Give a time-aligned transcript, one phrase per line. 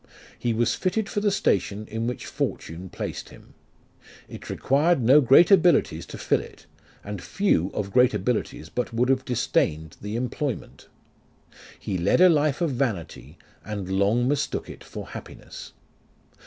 [0.39, 3.53] He was fitted for the station in which fortune placed him.
[4.27, 6.65] It required no great abilities to fill it,
[7.03, 10.87] and few of great abilities but would have disdained the employment.
[11.77, 15.71] He led a life of vanity, and long mistook it for happiness.